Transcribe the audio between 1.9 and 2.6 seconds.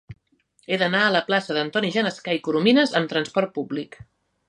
Genescà i